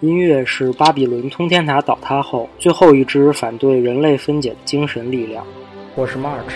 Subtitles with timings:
[0.00, 5.46] 音乐是巴比伦通天塔倒塌后最后一支反对人类分解的精神力量。
[5.94, 6.54] 我是 March。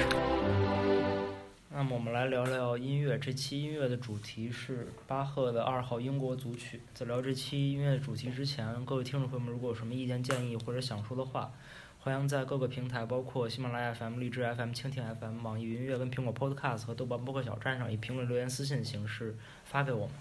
[1.68, 3.18] 那么我们来聊聊音乐。
[3.18, 6.80] 这期音乐的主题是巴赫的二号英国组曲。
[6.94, 11.52] 在聊这期音乐主题之前，各位听众朋友们，如果有什么意见建议或者想说的话，
[11.98, 20.14] 欢迎在各个平台，包括喜马拉雅 FM、荔枝 FM、蜻蜓 FM、网易云音乐跟苹果 Podcast 和豆瓣播客小站上以评论、留言、私信的形式发给我们。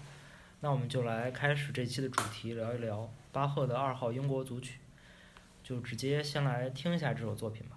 [0.64, 4.78] 那我们就来开始这期的主题，聊一聊巴赫的二号英国组曲，
[5.62, 7.73] 就直接先来听一下这首作品吧。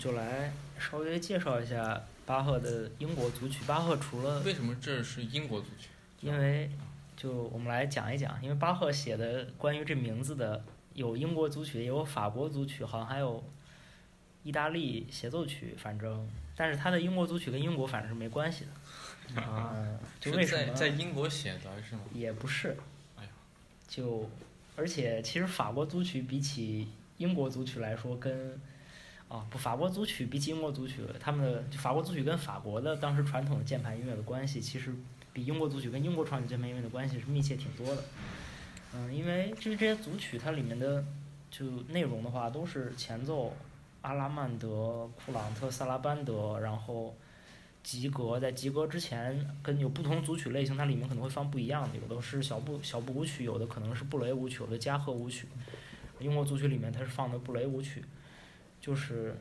[0.00, 3.62] 就来稍微介绍一下巴赫的英国组曲。
[3.66, 5.88] 巴赫除了为什么这是英国组曲？
[6.22, 6.70] 因为
[7.16, 13.44] 就我们来讲一讲，因为巴赫写的关于这名字的有英国组曲，也有法国组曲，好像还有
[14.42, 18.70] 意大利协奏曲，反正但是他的英国组曲跟英国反正是没关系的。
[19.42, 19.86] 啊，
[20.18, 22.00] 就是为什么在在英国写的是吗？
[22.14, 22.74] 也不是，
[23.16, 23.30] 哎呀，
[23.86, 24.28] 就
[24.76, 28.58] 而且其实法国组曲比起英国组曲来说跟，
[29.30, 34.94] 啊不，法国组曲比起英国组曲，他们的法国组曲跟法国的当时传统的键盘音乐的关系，其实
[35.32, 38.04] 比英国组曲跟英国传统键盘音乐的关系是密切挺多的。
[38.92, 41.02] 嗯，因为就是这些组曲它里面的
[41.50, 43.56] 就内容的话，都是前奏
[44.02, 47.16] 阿拉曼德、库朗特、萨拉班德，然后。
[47.82, 55.48] 吉格在吉格之前，跟有不同组曲类型，它里面可能会放不一样的，有的是小步小步舞曲，有的可能是布雷舞曲，有的加贺舞曲。
[56.18, 58.04] 英国组曲里面它是放的布雷舞曲，
[58.80, 59.36] 就是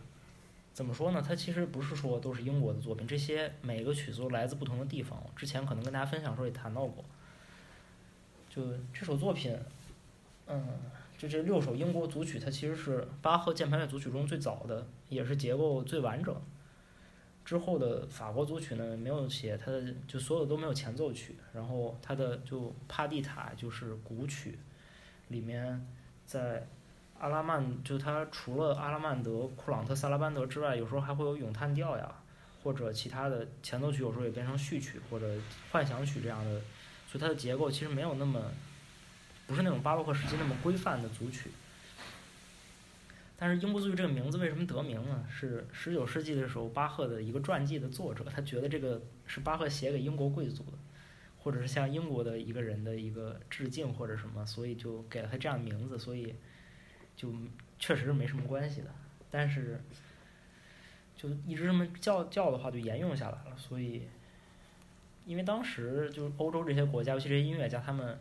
[0.74, 1.24] 怎么说呢？
[1.26, 5.22] 它其实不是说都是英国的作品，这些每个曲子都来自不同的地方。
[5.36, 7.04] 之前可能跟大家分享的时候也谈到过，
[8.50, 9.58] 就这首作品，
[10.48, 10.80] 嗯，
[11.18, 16.36] 就这六首英国组曲，它其实是巴赫键盘乐组曲中最早的，也是结构最完整。
[17.46, 21.36] 之后的法国组曲呢，没有写它的，就所有都没有前奏曲。
[21.52, 24.60] 然后它的就帕蒂塔就是古曲，
[25.30, 25.88] 里面
[26.28, 26.68] 在
[27.20, 32.12] 阿拉曼，就它除了阿拉曼德、库朗特、萨拉班德之外，有时候还会有咏叹调呀，
[32.64, 35.28] 或者其他的前奏曲，有时候也变成序曲或者
[35.72, 36.62] 幻想曲这样的。
[37.08, 38.42] 所以它的结构其实没有那么，
[39.48, 41.50] 不是那种巴洛克时期那么规范的组曲。
[43.36, 45.26] 但是英国组曲这个名字为什么得名呢？
[45.30, 50.74] 是十九世纪的时候，巴赫的一个传记的作者，他觉得这个是巴赫写给英国贵族的，
[51.38, 56.36] 或者是向英国的一个人的一个致敬或者什么，所以就给了他这样的名字，所以
[57.20, 57.28] 就
[57.78, 58.88] 确实是没什么关系的。
[59.30, 59.82] 但是
[61.18, 63.58] 就一直这么叫叫的话，就沿用下来了。
[63.58, 64.04] 所以，
[65.26, 68.18] 因为当时就是欧洲这些国家，尤其这些音乐家，他们。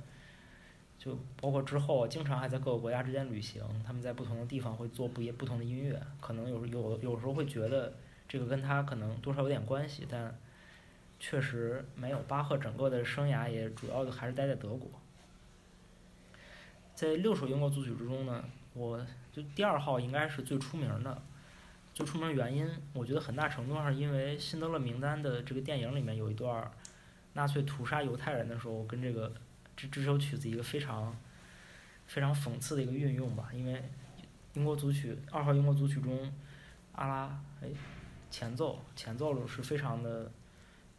[0.99, 3.63] 就包括之后，经常还在各个国家之间旅行。
[3.87, 7.95] 他们在不同的地方会做不一不同的音乐，可能有有有时候会觉得
[8.27, 10.37] 这个跟他可能多少有点关系，但
[11.21, 12.19] 确实没有。
[12.27, 14.91] 巴赫整个的生涯也主要的还是待在德国。
[16.97, 18.45] 在六首英国组曲之中呢，
[18.79, 21.23] 我就第二号应该是最出名的。
[21.93, 26.71] 最出名原因，我觉得很大程度上是因为《辛德勒名单》的这个电影里面有一段
[27.33, 29.33] 纳粹屠杀犹太人的时候跟这个。
[29.81, 31.17] 这这首曲子一个非常
[32.09, 33.81] 非常讽刺的一个运用吧，因为
[34.55, 36.33] 英国组曲二号英国组曲中，
[36.97, 37.69] 阿拉哎
[38.29, 40.33] 前奏前奏是非常的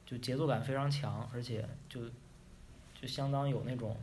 [0.05, 2.07] 就节奏感非常强，而且就
[2.95, 3.97] 就相当有那种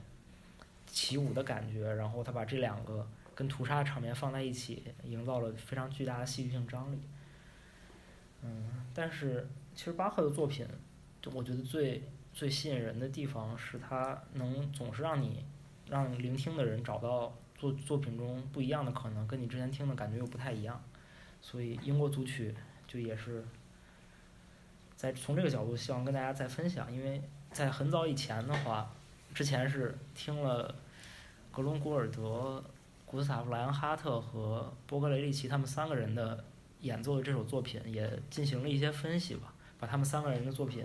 [0.87, 6.99] 起舞的感觉，然后他把这两个跟屠杀的场面放在一起，营造了非常巨大的戏剧性张力。
[8.43, 10.67] 嗯，但是其实巴赫的作品，
[11.23, 12.03] 就我觉得最。
[12.37, 15.43] 最吸引人的地方是他能总是让你
[15.89, 20.79] 让聆听的人找到作作品中不一样的可能，跟你之前听的感觉又不太一样，
[21.41, 22.55] 所以英国组曲
[22.87, 23.43] 就也是
[24.95, 27.23] 在从这个角度希望跟大家再分享，因为
[27.53, 28.93] 在很早以前的话，
[29.33, 30.75] 之前是听了
[31.51, 32.63] 格伦古尔德、
[33.07, 36.45] 古斯塔夫莱昂哈特和波格雷利奇他们三个人的
[36.81, 40.85] 演奏的这首作品，也进行了一些分析吧，把他们三个人的作品。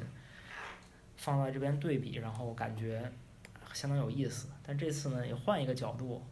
[1.18, 3.12] 放在这边对比，然后感觉
[3.74, 4.48] 相当有意思。
[4.66, 6.26] 但这次呢，也换一个角度，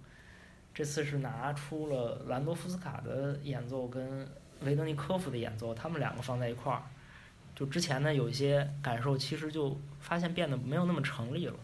[0.73, 4.28] 这次是拿出了兰多夫斯卡的演奏跟
[4.62, 6.82] 维德尼科夫的演奏，他们两个放在一块儿。
[7.56, 11.56] 就之前呢，有一些感受，其实就发现变得没有那么成立了，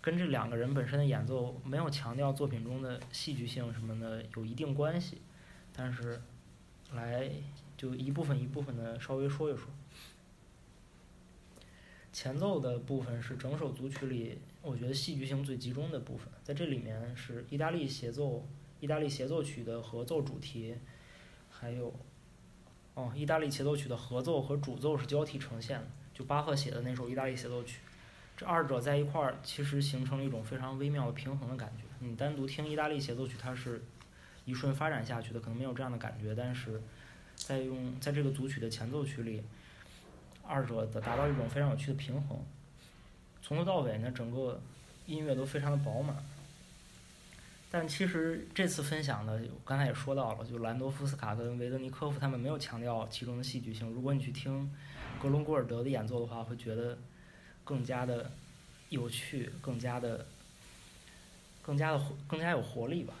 [0.00, 5.20] 跟这两个人本身的演奏没有强调作品中的戏剧性什么的有一定关系。
[5.74, 6.20] 但是，
[6.92, 7.30] 来
[7.76, 9.66] 就一部分一部分的稍微说一说。
[12.10, 18.44] 前奏的部分是整首组曲里我觉得戏剧性最集中的部分，在这里面是意大利协奏，
[18.80, 20.74] 意大利协奏曲的合奏主题，
[21.48, 21.94] 还有，
[22.94, 27.80] 哦，意大利协奏曲的合奏和主奏是交替呈现的，就巴赫写的那首意大利协奏曲，
[28.38, 31.82] 这二者在一块儿其实形成了一种非常微妙的平衡的感觉。
[31.98, 33.82] 你单独听意大利协奏曲，它是
[34.46, 36.80] 一顺发展下去的，可能没有这样的感觉，但是
[37.34, 39.42] 在用在这个组曲的前奏曲里。
[40.50, 42.38] 二者的达到一种非常有趣的平衡，
[43.42, 44.58] 从头到尾呢，整个
[45.04, 46.16] 音乐都非常的饱满。
[47.70, 53.90] 但其实这次分享的，刚才也说到了，就兰多夫斯卡跟维德尼科夫他们没有强调其中的戏剧性。
[53.90, 54.74] 如果你去听
[55.20, 56.96] 格隆古尔德的演奏的话，会觉得
[57.68, 58.30] 更加的
[58.88, 60.24] 有趣，更加的、
[61.60, 63.12] 更加的、更加有活力吧。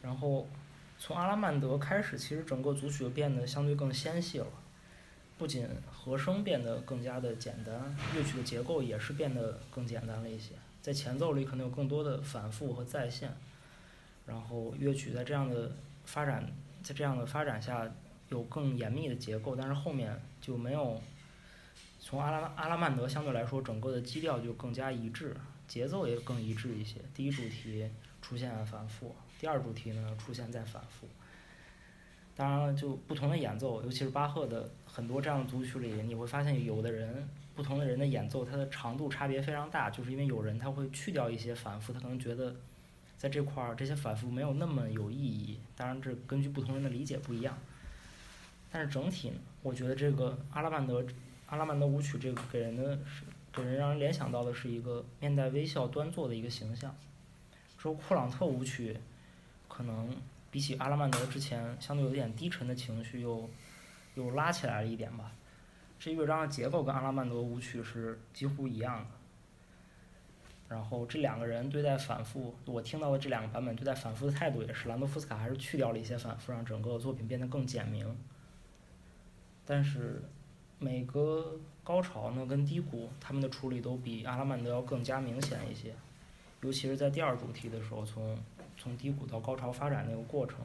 [0.00, 0.46] 然后
[0.96, 4.46] 从阿拉曼德开始，其实整个组曲变得相对更纤细了。
[5.36, 10.52] 不仅和声变得更加的简单，乐曲的结构也是变得更简单了一些。
[10.80, 13.34] 在前奏里可能有更多的反复和再现，
[14.24, 15.72] 然后乐曲在这样的
[16.04, 16.48] 发展，
[16.80, 17.90] 在这样的发展下
[18.28, 21.02] 有更严密的结构，但是后面就没有。
[22.10, 25.32] 从阿拉阿拉曼德相对来说，整个的基调就更加一致，
[25.68, 26.96] 节奏也更一致一些。
[27.14, 27.88] 第一主题
[28.20, 31.06] 出现了反复，第二主题呢出现再反复。
[32.34, 42.56] 当然了，就不同的演奏，尤其是巴赫的很多这样的组曲里，你会发现有的人，不同的人的演奏，它的长度差别非常大，就是因为有人他会去掉一些反复，他可能觉得
[43.16, 45.60] 在这块儿这些反复没有那么有意义。
[45.76, 47.56] 当然，这根据不同人的理解不一样。
[48.68, 51.04] 但是整体，我觉得这个阿拉曼德
[51.50, 56.96] 阿拉曼德舞曲这个给人的是给人让人联想到的是一个面带微笑端坐的一个形象。
[57.76, 58.96] 说库朗特舞曲
[59.68, 60.16] 可能。
[60.52, 63.48] 比起阿拉曼德之前相对有点低沉的情绪，又
[64.16, 65.30] 又拉起来了一点吧。
[65.96, 69.10] 这乐章的结构跟阿拉曼德舞曲是几乎一样的。
[70.68, 78.16] 然后这两个人对待反复，我听到的这两个版本对待反复的态度也是，兰多夫斯卡还是去掉了一些反复，让整个作品变得更简明。
[79.64, 80.20] 但是
[80.80, 85.94] 每个高潮呢跟低谷，他们的处理都比阿拉曼德要更加明显一些，
[86.62, 88.36] 尤其是在第二主题的时候，从。
[88.82, 90.56] 从低谷到高潮发展那个过程，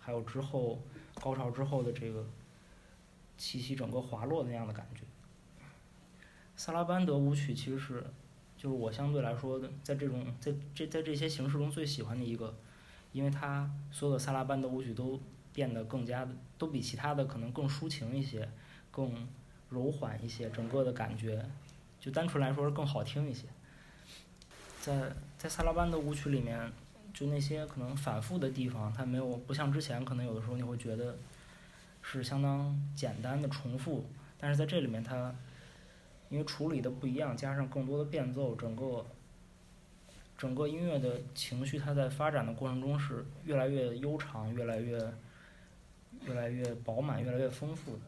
[0.00, 0.78] 还有之后
[1.20, 2.24] 高潮之后的这个
[3.36, 5.02] 气息整个滑落的那样的感觉。
[6.56, 8.02] 萨拉班德舞曲其实是
[8.56, 12.54] 就是我相对来说的，在这种在这在这些形式中最喜欢的一个，
[13.12, 15.20] 因为它所有的萨拉班德舞曲都
[15.52, 18.48] 变得更加的都比其他的可能更抒情一些，
[18.90, 19.28] 更
[19.70, 21.44] 柔缓一些，整个的感觉
[22.00, 23.46] 就单纯来说是更好听一些。
[24.80, 26.70] 在在萨拉班的舞曲里面。
[27.10, 31.16] 就那些可能反复的地方，它没有不像之前，可能有的时候你会觉得
[32.00, 34.04] 是相当简单的重复，
[34.38, 35.34] 但是在这里面它
[36.28, 39.04] 因为处理的不一样，加上更多的变奏，整个
[40.36, 45.12] 整个音乐的情绪，它在发展的过程中是越来越悠长，越来越
[46.24, 48.00] 越来越饱满，越来越丰富的。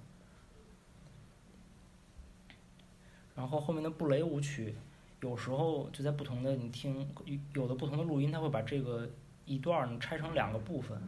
[3.35, 4.75] 然后后面的布雷舞曲。
[5.23, 7.07] 有时候就在不同的你听，
[7.53, 9.07] 有的不同的录音，他会把这个
[9.45, 10.99] 一段儿拆成两个部分，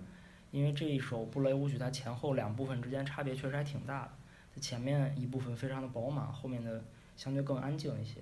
[0.51, 4.11] 因为这一首布雷舞曲它前后两部分之间差别确实还挺大的，
[4.55, 6.85] 它前面一部分非常的饱满，后面的
[7.17, 8.21] 相对更安静一些。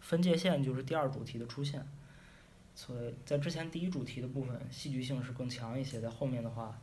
[0.00, 1.86] 分界线就是第二主题的出现，
[2.74, 6.76] 所以在之前第一主题的部分戏剧性是更强一些，在后面的话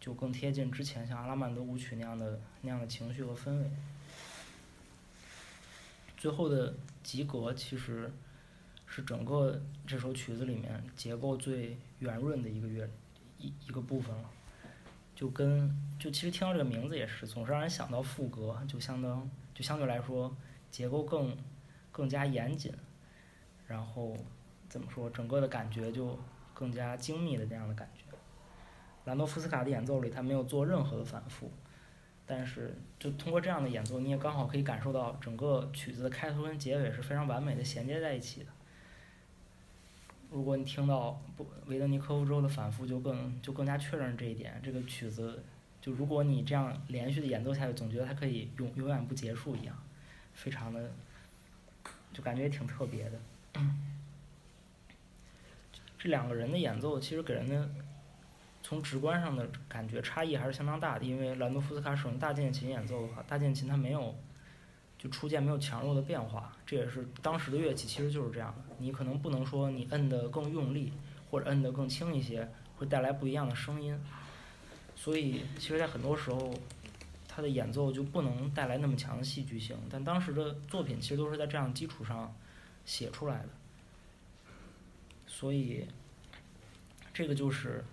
[0.00, 3.70] 就更贴近之前像阿拉曼德舞曲那样的那样的情绪和氛围。
[6.24, 6.74] 最后的。
[7.04, 8.10] 及格其实
[8.86, 12.88] 是整个这首曲子里面结构最圆润的一个乐
[13.36, 14.30] 一一个部分了，
[15.14, 20.34] 就跟就其实听到这个名字也是总是让人想到副歌，就相当就相对来说
[20.70, 21.36] 结构更
[21.92, 22.72] 更加严谨，
[23.66, 24.16] 然后
[24.70, 26.18] 怎么说整个的感觉就
[26.54, 28.04] 更加精密的这样的感觉。
[29.04, 31.50] 兰多夫斯卡的演奏里他没有做任何的反复。
[32.26, 38.46] 但是，就通过这样的演奏，你也刚好可以感受到整个曲子的开头跟结尾是非常完美的衔接在一起的。
[40.30, 44.58] 如果你听到不维德尼科夫之后的反复，就更就更加确认这一点。
[44.62, 45.44] 这个曲子，
[45.82, 49.76] 就如果你这样连续的演奏下去，总觉得它可以永永远不结束一样，
[50.32, 50.90] 非常的，
[52.14, 53.20] 就感觉也挺特别的。
[55.98, 57.68] 这两个人的演奏，其实给人的。
[58.66, 64.14] 从直观上的感觉差异还是相当大的，因为兰多夫斯卡使用大键琴演奏的话，大键琴它没有
[64.98, 68.74] 就初键没有强弱的变化，这也是当时的乐器其实就是这样的。
[68.78, 70.90] 你可能不能说你摁得更用力
[71.30, 73.94] 或者摁得更轻一些，会带来不一样的声音。
[74.96, 76.54] 所以其实，在很多时候，
[77.28, 79.76] 他的演奏就不能带来那么强的戏剧性。
[79.90, 82.34] 但当时的作品其实都是在这样基础上
[82.86, 83.48] 写出来的，
[85.26, 85.86] 所以
[87.12, 87.84] 这个就是。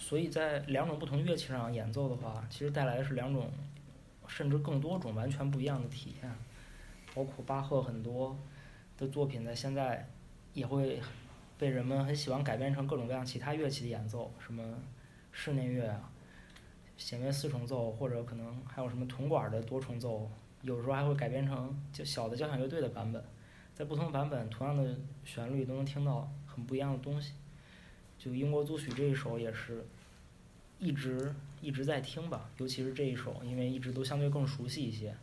[0.00, 3.50] 所以在两种不同乐器上演奏的话，其实带来的是两种，
[4.28, 6.32] 甚至更多种完全不一样的体验。
[7.14, 8.36] 包括巴赫很多
[8.96, 10.08] 的作品在现在
[10.52, 11.00] 也会
[11.58, 14.62] 被人们很喜欢改编成各种各样其他乐器的演奏，什么
[15.32, 16.12] 室内乐啊、
[16.96, 20.30] 弦乐四重奏，或者可能还有什么铜管的多重奏，
[20.62, 23.24] 有时候还会改编成就小的交响乐队的版本。
[23.74, 27.32] 在不同版本，同样的旋律都能听到很不一样的东西。
[28.26, 29.86] 就英国组曲这一首也是。
[30.78, 35.16] 一直一直在听吧，尤其是这一首，因为一直都相对更熟悉一些。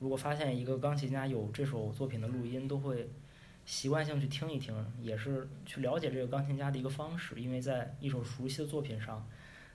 [0.00, 3.08] 如果发现一个钢琴家有这首作品的录音，都会
[3.64, 7.40] 习惯性去听一听，也是去了解这个钢琴家的一个方式。
[7.40, 9.26] 因为在一首熟悉的作品上，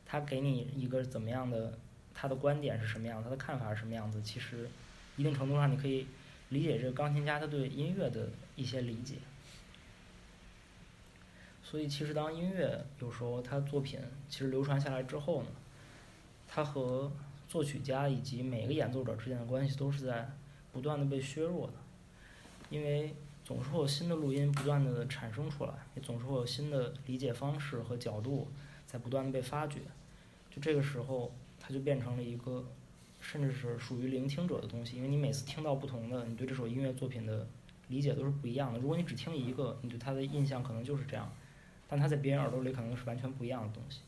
[0.05, 1.79] 他给你一个怎么样的，
[2.13, 4.69] 他的观点是什么样，他的看法是什么样子，其实
[5.15, 6.05] 一定程度上你可以
[6.49, 9.15] 理解这个钢琴家他对音乐的一些理解。
[11.69, 13.99] 所以，其实当音乐有时候他作品
[14.29, 15.49] 其实流传下来之后呢，
[16.47, 17.11] 他和
[17.49, 20.31] 作曲家以及每个演奏者之间的关系都是在
[20.71, 21.73] 不断的被削弱的，
[22.69, 28.47] 因为总是会有新的录音不断的产生出来，也总是会有新的理解方式和角度
[28.85, 29.81] 在不断的被发掘。
[30.49, 32.65] 就这个时候，它就变成了一个
[33.19, 37.45] 甚至是属于聆听者的东西，因为你每次听到不同的，你对这首音乐作品的
[37.89, 38.79] 理解都是不一样的。
[38.79, 41.29] 如果你只听一个，你对它的印象可能就是这样。
[41.87, 44.01] 但它在别人耳朵里可能是完全不一样的东西，